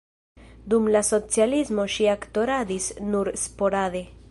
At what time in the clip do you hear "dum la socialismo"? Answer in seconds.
0.73-1.85